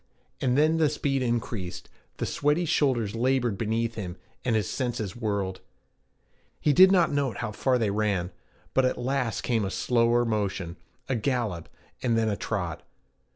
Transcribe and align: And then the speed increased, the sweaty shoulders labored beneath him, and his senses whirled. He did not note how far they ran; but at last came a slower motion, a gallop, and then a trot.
And 0.41 0.57
then 0.57 0.77
the 0.77 0.89
speed 0.89 1.21
increased, 1.21 1.87
the 2.17 2.25
sweaty 2.25 2.65
shoulders 2.65 3.13
labored 3.13 3.55
beneath 3.55 3.93
him, 3.93 4.17
and 4.43 4.55
his 4.55 4.67
senses 4.67 5.15
whirled. 5.15 5.61
He 6.59 6.73
did 6.73 6.91
not 6.91 7.11
note 7.11 7.37
how 7.37 7.51
far 7.51 7.77
they 7.77 7.91
ran; 7.91 8.31
but 8.73 8.83
at 8.83 8.97
last 8.97 9.41
came 9.41 9.63
a 9.63 9.69
slower 9.69 10.25
motion, 10.25 10.75
a 11.07 11.15
gallop, 11.15 11.69
and 12.01 12.17
then 12.17 12.29
a 12.29 12.35
trot. 12.35 12.81